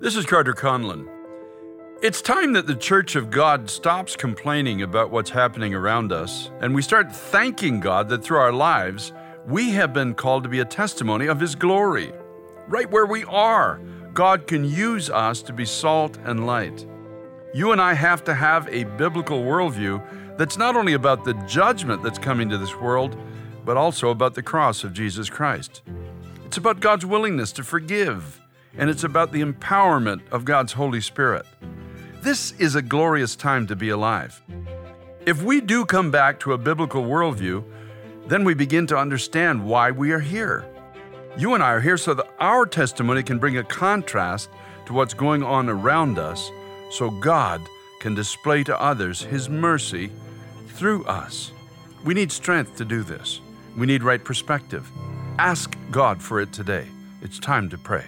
This 0.00 0.16
is 0.16 0.26
Carter 0.26 0.54
Conlon. 0.54 1.08
It's 2.02 2.20
time 2.20 2.52
that 2.54 2.66
the 2.66 2.74
Church 2.74 3.14
of 3.14 3.30
God 3.30 3.70
stops 3.70 4.16
complaining 4.16 4.82
about 4.82 5.12
what's 5.12 5.30
happening 5.30 5.72
around 5.72 6.10
us 6.10 6.50
and 6.60 6.74
we 6.74 6.82
start 6.82 7.14
thanking 7.14 7.78
God 7.78 8.08
that 8.08 8.24
through 8.24 8.38
our 8.38 8.52
lives, 8.52 9.12
we 9.46 9.70
have 9.70 9.92
been 9.92 10.12
called 10.14 10.42
to 10.42 10.48
be 10.48 10.58
a 10.58 10.64
testimony 10.64 11.28
of 11.28 11.38
His 11.38 11.54
glory. 11.54 12.12
Right 12.66 12.90
where 12.90 13.06
we 13.06 13.22
are, 13.26 13.80
God 14.12 14.48
can 14.48 14.64
use 14.64 15.10
us 15.10 15.42
to 15.42 15.52
be 15.52 15.64
salt 15.64 16.18
and 16.24 16.44
light. 16.44 16.84
You 17.54 17.70
and 17.70 17.80
I 17.80 17.94
have 17.94 18.24
to 18.24 18.34
have 18.34 18.68
a 18.70 18.82
biblical 18.98 19.44
worldview 19.44 20.36
that's 20.36 20.58
not 20.58 20.74
only 20.74 20.94
about 20.94 21.24
the 21.24 21.34
judgment 21.46 22.02
that's 22.02 22.18
coming 22.18 22.48
to 22.48 22.58
this 22.58 22.74
world, 22.74 23.16
but 23.64 23.76
also 23.76 24.08
about 24.08 24.34
the 24.34 24.42
cross 24.42 24.82
of 24.82 24.92
Jesus 24.92 25.30
Christ. 25.30 25.82
It's 26.46 26.56
about 26.56 26.80
God's 26.80 27.06
willingness 27.06 27.52
to 27.52 27.62
forgive 27.62 28.40
and 28.76 28.90
it's 28.90 29.04
about 29.04 29.32
the 29.32 29.42
empowerment 29.42 30.20
of 30.30 30.44
God's 30.44 30.72
Holy 30.72 31.00
Spirit. 31.00 31.46
This 32.22 32.52
is 32.52 32.74
a 32.74 32.82
glorious 32.82 33.36
time 33.36 33.66
to 33.66 33.76
be 33.76 33.90
alive. 33.90 34.40
If 35.26 35.42
we 35.42 35.60
do 35.60 35.84
come 35.84 36.10
back 36.10 36.40
to 36.40 36.52
a 36.52 36.58
biblical 36.58 37.02
worldview, 37.02 37.64
then 38.26 38.44
we 38.44 38.54
begin 38.54 38.86
to 38.88 38.96
understand 38.96 39.64
why 39.64 39.90
we 39.90 40.12
are 40.12 40.20
here. 40.20 40.64
You 41.36 41.54
and 41.54 41.62
I 41.62 41.72
are 41.72 41.80
here 41.80 41.96
so 41.96 42.14
that 42.14 42.28
our 42.38 42.64
testimony 42.64 43.22
can 43.22 43.38
bring 43.38 43.58
a 43.58 43.64
contrast 43.64 44.48
to 44.86 44.92
what's 44.92 45.14
going 45.14 45.42
on 45.42 45.68
around 45.68 46.18
us, 46.18 46.50
so 46.90 47.10
God 47.10 47.60
can 48.00 48.14
display 48.14 48.64
to 48.64 48.80
others 48.80 49.22
His 49.22 49.48
mercy 49.48 50.10
through 50.68 51.04
us. 51.04 51.52
We 52.04 52.14
need 52.14 52.30
strength 52.30 52.76
to 52.76 52.84
do 52.84 53.02
this. 53.02 53.40
We 53.76 53.86
need 53.86 54.02
right 54.02 54.22
perspective. 54.22 54.88
Ask 55.38 55.76
God 55.90 56.22
for 56.22 56.40
it 56.40 56.52
today. 56.52 56.86
It's 57.22 57.38
time 57.38 57.68
to 57.70 57.78
pray. 57.78 58.04